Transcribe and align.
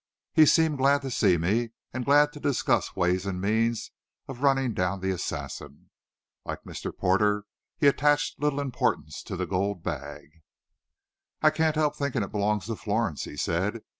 He 0.33 0.47
seemed 0.47 0.79
glad 0.79 1.03
to 1.03 1.11
see 1.11 1.37
me, 1.37 1.73
and 1.93 2.03
glad 2.03 2.33
to 2.33 2.39
discuss 2.39 2.95
ways 2.95 3.27
and 3.27 3.39
means 3.39 3.91
of 4.27 4.41
running 4.41 4.73
down 4.73 4.99
the 4.99 5.11
assassin. 5.11 5.91
Like 6.43 6.63
Mr. 6.63 6.91
Porter, 6.97 7.43
he 7.77 7.85
attached 7.85 8.39
little 8.39 8.59
importance 8.61 9.21
to 9.21 9.35
the 9.37 9.45
gold 9.45 9.83
bag. 9.83 10.41
"I 11.43 11.51
can't 11.51 11.75
help 11.75 11.95
thinking 11.95 12.23
it 12.23 12.31
belongs 12.31 12.65
to 12.65 12.75
Florence," 12.75 13.25
he 13.25 13.37
said. 13.37 13.83